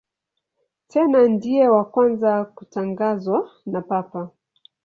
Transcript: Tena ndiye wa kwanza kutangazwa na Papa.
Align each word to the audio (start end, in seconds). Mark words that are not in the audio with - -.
Tena 0.91 1.19
ndiye 1.33 1.65
wa 1.75 1.83
kwanza 1.91 2.31
kutangazwa 2.55 3.39
na 3.71 3.81
Papa. 3.89 4.21